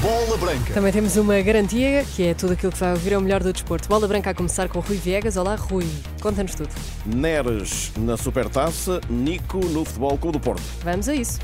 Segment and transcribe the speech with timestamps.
[0.00, 0.72] Bola Branca.
[0.72, 3.88] Também temos uma garantia, que é tudo aquilo que vai ouvir ao melhor do desporto.
[3.88, 5.36] Bola Branca a começar com o Rui Viegas.
[5.36, 5.86] Olá, Rui.
[6.20, 6.68] Conta-nos tudo.
[7.04, 10.62] Neres na Supertaça, Nico no Futebol Clube do Porto.
[10.84, 11.40] Vamos a isso.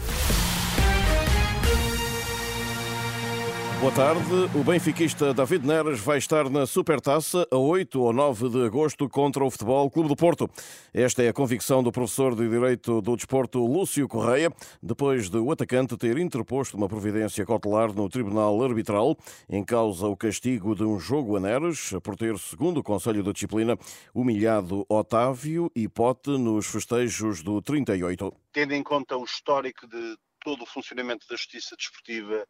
[3.82, 4.22] Boa tarde.
[4.56, 9.44] O benfiquista David Neres vai estar na Supertaça a 8 ou 9 de agosto contra
[9.44, 10.48] o Futebol Clube do Porto.
[10.94, 15.50] Esta é a convicção do professor de Direito do Desporto Lúcio Correia, depois de o
[15.50, 19.18] atacante ter interposto uma providência cautelar no Tribunal Arbitral
[19.50, 23.32] em causa o castigo de um jogo a Neres por ter, segundo o Conselho de
[23.32, 23.76] Disciplina,
[24.14, 28.32] humilhado Otávio e Pote nos festejos do 38.
[28.52, 32.46] Tendo em conta o histórico de todo o funcionamento da justiça desportiva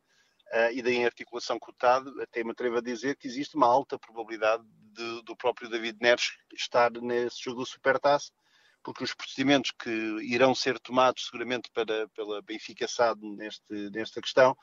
[0.53, 3.67] uh, e da articulação com o TAD, até me atrevo a dizer que existe uma
[3.67, 4.63] alta probabilidade
[4.93, 8.31] de, do próprio David Neres estar nesse jogo do Supertaça,
[8.83, 9.91] porque os procedimentos que
[10.23, 14.57] irão ser tomados seguramente para, pela Benfica SAD neste, nesta questão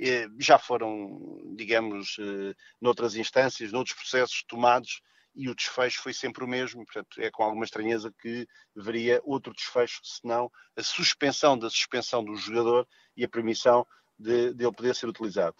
[0.00, 5.02] eh, já foram, digamos, eh, noutras instâncias, noutros processos tomados
[5.34, 9.52] e o desfecho foi sempre o mesmo, portanto é com alguma estranheza que veria outro
[9.52, 13.86] desfecho, senão a suspensão da suspensão do jogador e a permissão
[14.18, 15.56] de, de ele poder ser utilizado.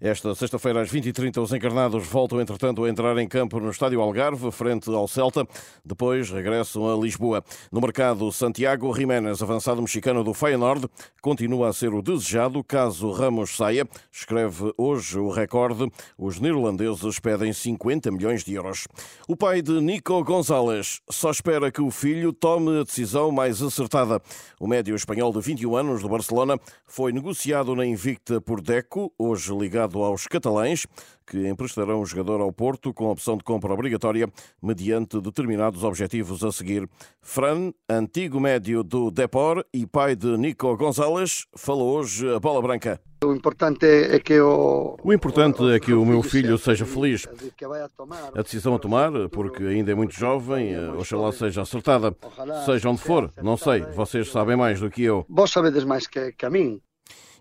[0.00, 4.50] Esta sexta-feira, às 20h30, os encarnados voltam, entretanto, a entrar em campo no Estádio Algarve,
[4.50, 5.46] frente ao Celta.
[5.84, 7.44] Depois regressam a Lisboa.
[7.70, 10.88] No mercado, Santiago Jiménez, avançado mexicano do Feyenoord,
[11.20, 13.86] continua a ser o desejado caso Ramos saia.
[14.10, 15.90] Escreve hoje o recorde.
[16.16, 18.88] Os neerlandeses pedem 50 milhões de euros.
[19.28, 24.20] O pai de Nico Gonzalez só espera que o filho tome a decisão mais acertada.
[24.58, 29.52] O médio espanhol de 21 anos, do Barcelona, foi negociado na Invicta por Deco, hoje
[29.60, 30.86] ligado aos catalães,
[31.26, 34.28] que emprestarão o jogador ao Porto com opção de compra obrigatória
[34.60, 36.88] mediante determinados objetivos a seguir.
[37.22, 43.00] Fran, antigo médio do Depor e pai de Nico Gonzalez, falou hoje a bola branca.
[43.22, 44.96] O importante é que o...
[45.04, 47.28] o importante é que o meu filho seja feliz.
[48.34, 52.16] A decisão a tomar, porque ainda é muito jovem, oxalá seja acertada.
[52.64, 55.26] Seja onde for, não sei, vocês sabem mais do que eu.
[55.28, 56.80] Vós sabedes mais que, que a mim.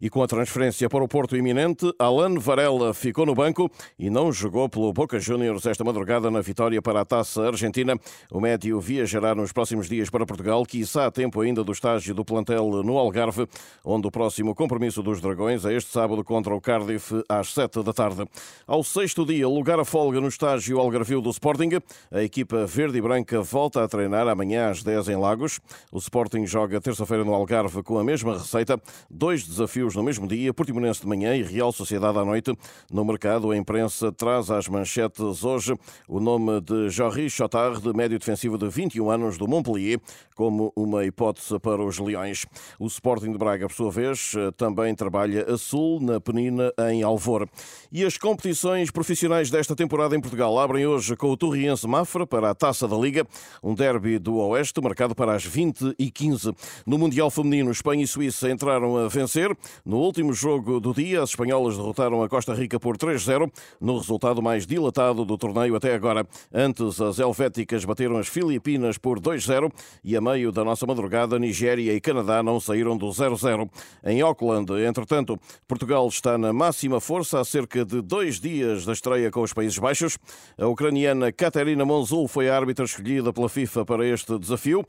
[0.01, 4.31] E com a transferência para o Porto iminente, Alan Varela ficou no banco e não
[4.31, 7.99] jogou pelo Boca Juniors esta madrugada na vitória para a Taça Argentina.
[8.31, 12.23] O médio viajará nos próximos dias para Portugal, quiçá a tempo ainda do estágio do
[12.23, 13.47] plantel no Algarve,
[13.83, 17.91] onde o próximo compromisso dos Dragões é este sábado contra o Cardiff às sete da
[17.91, 18.25] tarde.
[18.65, 21.71] Ao sexto dia, lugar a folga no estágio Algarvio do Sporting.
[22.11, 25.59] A equipa verde e branca volta a treinar amanhã às 10 em Lagos.
[25.91, 28.79] O Sporting joga terça-feira no Algarve com a mesma receita.
[29.09, 32.55] Dois desafios no mesmo dia, Portimonense de manhã e Real Sociedade à noite.
[32.91, 35.73] No mercado, a imprensa traz às manchetes hoje
[36.07, 39.99] o nome de Jorri Chotard, de médio defensivo de 21 anos do Montpellier,
[40.35, 42.45] como uma hipótese para os Leões.
[42.79, 47.47] O Sporting de Braga, por sua vez, também trabalha a sul, na Penina, em Alvor.
[47.91, 52.49] E as competições profissionais desta temporada em Portugal abrem hoje com o Torriense Mafra para
[52.49, 53.25] a Taça da Liga,
[53.63, 56.53] um derby do Oeste marcado para as 20 e 15.
[56.85, 59.55] No Mundial Feminino, Espanha e Suíça entraram a vencer.
[59.85, 64.41] No último jogo do dia, as espanholas derrotaram a Costa Rica por 3-0, no resultado
[64.41, 66.25] mais dilatado do torneio até agora.
[66.53, 69.71] Antes, as helvéticas bateram as Filipinas por 2-0
[70.03, 73.69] e a meio da nossa madrugada, Nigéria e Canadá não saíram do 0-0.
[74.03, 79.31] Em Auckland, entretanto, Portugal está na máxima força há cerca de dois dias da estreia
[79.31, 80.17] com os Países Baixos.
[80.57, 84.85] A ucraniana Katerina Monzul foi a árbitra escolhida pela FIFA para este desafio.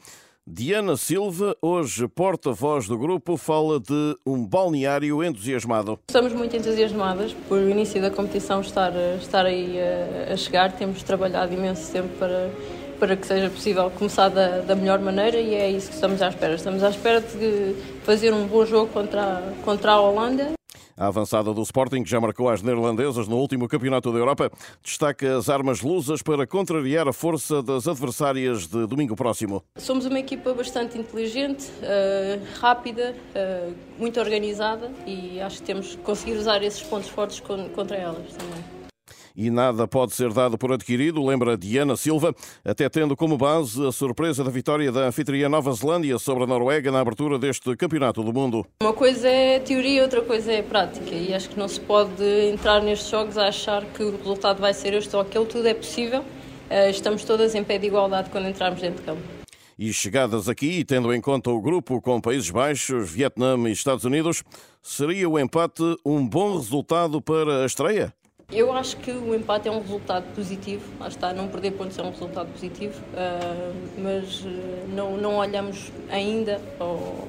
[0.52, 5.96] Diana Silva, hoje porta-voz do grupo, fala de um balneário entusiasmado.
[6.08, 10.72] Estamos muito entusiasmadas por o início da competição estar, estar aí a, a chegar.
[10.72, 12.50] Temos trabalhado imenso tempo para,
[12.98, 16.28] para que seja possível começar da, da, melhor maneira e é isso que estamos à
[16.28, 16.56] espera.
[16.56, 20.59] Estamos à espera de fazer um bom jogo contra, contra a Holanda
[21.00, 24.52] a avançada do Sporting, que já marcou as neerlandesas no último Campeonato da Europa,
[24.84, 29.64] destaca as armas lusas para contrariar a força das adversárias de domingo próximo.
[29.76, 36.02] Somos uma equipa bastante inteligente, uh, rápida, uh, muito organizada e acho que temos que
[36.02, 38.79] conseguir usar esses pontos fortes contra elas também
[39.34, 42.34] e nada pode ser dado por adquirido, lembra Diana Silva,
[42.64, 46.90] até tendo como base a surpresa da vitória da anfitriã Nova Zelândia sobre a Noruega
[46.90, 48.66] na abertura deste Campeonato do Mundo.
[48.82, 52.82] Uma coisa é teoria, outra coisa é prática e acho que não se pode entrar
[52.82, 56.24] nestes jogos a achar que o resultado vai ser este ou aquele, tudo é possível.
[56.68, 59.22] Eh, estamos todas em pé de igualdade quando entrarmos dentro de campo.
[59.78, 64.44] E chegadas aqui, tendo em conta o grupo com Países Baixos, Vietnã e Estados Unidos,
[64.82, 68.12] seria o empate um bom resultado para a estreia?
[68.52, 72.02] Eu acho que o empate é um resultado positivo, lá está, não perder pontos é
[72.02, 74.48] um resultado positivo, uh, mas uh,
[74.88, 77.28] não, não olhamos ainda ao,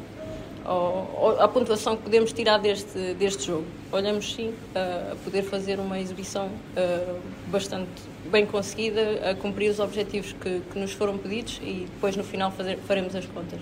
[0.66, 3.68] ao, à pontuação que podemos tirar deste, deste jogo.
[3.92, 7.20] Olhamos sim a, poder fazer uma exibição uh,
[7.52, 8.02] bastante
[8.32, 12.50] bem conseguida, a cumprir os objetivos que, que nos foram pedidos e depois no final
[12.50, 13.60] fazer, faremos as contas.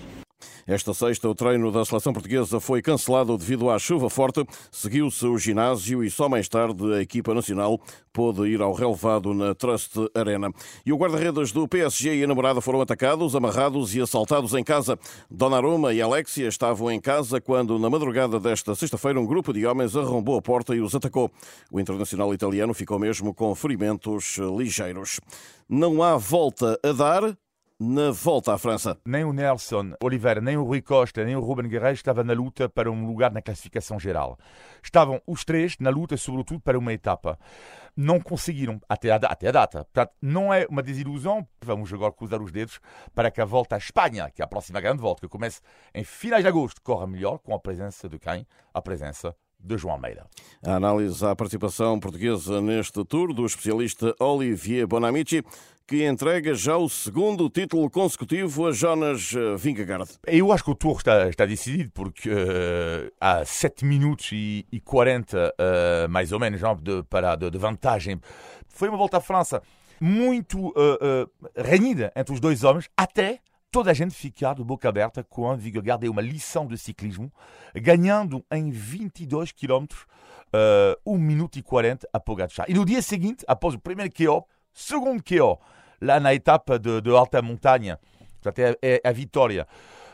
[0.69, 4.45] Esta sexta, o treino da seleção portuguesa foi cancelado devido à chuva forte.
[4.71, 7.81] Seguiu-se o ginásio e só mais tarde a equipa nacional
[8.13, 10.51] pôde ir ao relevado na Trust Arena.
[10.85, 14.95] E o guarda-redes do PSG e a namorada foram atacados, amarrados e assaltados em casa.
[15.27, 19.95] Donnarumma e Alexia estavam em casa quando, na madrugada desta sexta-feira, um grupo de homens
[19.95, 21.31] arrombou a porta e os atacou.
[21.71, 25.19] O internacional italiano ficou mesmo com ferimentos ligeiros.
[25.67, 27.35] Não há volta a dar
[27.79, 28.99] na volta à França.
[29.05, 32.67] Nem o Nelson Oliveira, nem o Rui Costa, nem o Ruben Guerreiro estavam na luta
[32.67, 34.37] para um lugar na classificação geral.
[34.83, 37.39] Estavam os três na luta, sobretudo, para uma etapa.
[37.95, 39.85] Não conseguiram até a, até a data.
[39.85, 41.47] Portanto, não é uma desilusão.
[41.61, 42.81] Vamos agora cruzar os dedos
[43.15, 45.61] para que a volta à Espanha, que é a próxima grande volta, que começa
[45.93, 48.45] em finais de agosto, corra melhor com a presença de quem?
[48.73, 50.25] A presença de João Almeida.
[50.65, 55.43] A análise à participação portuguesa neste tour do especialista Olivier Bonamici,
[55.89, 60.07] que entrega já o segundo título consecutivo a Jonas eh, Vingegaard.
[60.27, 64.79] Eu acho que o tour está, está decidido porque uh, há 7 minutos e, e
[64.79, 68.21] 40, uh, eh, mais ou menos, de, para, de, de, vantagem.
[68.67, 69.63] Foi uma volta à França
[69.99, 71.27] muito uh,
[71.57, 73.39] renhida entre os dois homens, até
[73.71, 77.31] toda a gente ficar de boca aberta com a Vingegaard deu uma lição de ciclismo,
[77.75, 82.65] ganhando em 22 km, uh, 1 minuto e 40 a Pogacar.
[82.69, 85.59] E no dia seguinte, após o primeiro KO, segundo KO,
[86.01, 87.99] lá na etapa de, de alta montanha,
[88.41, 89.67] portanto é, é a vitória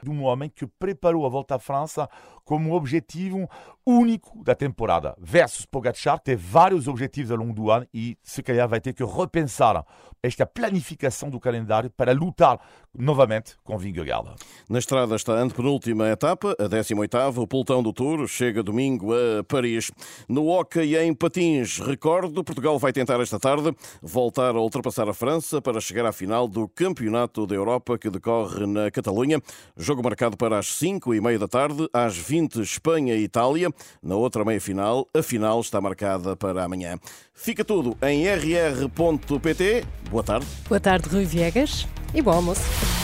[0.04, 2.10] de um homem que preparou a volta à França
[2.46, 3.50] como objetivo
[3.86, 5.16] único da temporada.
[5.20, 9.04] Versus Pogacar, tem vários objetivos ao longo do ano e se calhar vai ter que
[9.04, 9.86] repensar
[10.24, 12.60] esta planificação do calendário para lutar
[12.98, 14.36] novamente com Vingegaard.
[14.68, 19.44] Na estrada está a antepenúltima etapa, a 18ª, o pelotão do Tour, chega domingo a
[19.44, 19.92] Paris.
[20.28, 25.62] No hockey em patins, recordo, Portugal vai tentar esta tarde voltar a ultrapassar a França
[25.62, 29.40] para chegar à final do Campeonato da Europa que decorre na Catalunha.
[29.78, 33.70] Jogo marcado para as 5 e meia da tarde, às 20 20, Espanha e Itália.
[34.04, 36.98] Na outra meia-final, a final está marcada para amanhã.
[37.34, 39.86] Fica tudo em rr.pt.
[40.10, 40.46] Boa tarde.
[40.68, 42.95] Boa tarde, Rui Viegas, e bom almoço.